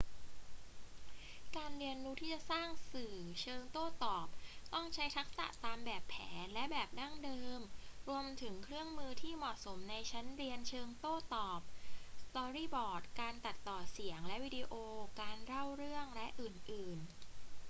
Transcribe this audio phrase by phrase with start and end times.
[1.57, 4.27] การเรียนรู้ที่จะสร้างสื่อเชิงโต้ตอบ
[4.73, 7.59] ต้องใช้ทักษะตามแบบแผนและแบบดั้งเดิม
[8.09, 11.61] รวมถึงเครื่องมือที่เหมาะสมในชั้นเรียนเชิงโต้ตอบ
[12.23, 14.73] สตอรี่บอร์ด การตัดต่อเสียงและวิดีโอ
[15.21, 17.09] การเล่าเรื่อง และอื่น ๆ